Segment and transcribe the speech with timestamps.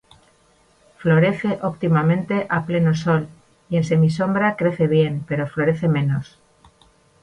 [1.01, 3.27] Florece óptimamente a pleno sol,
[3.69, 6.39] y en semisombra crece bien, pero florece menos.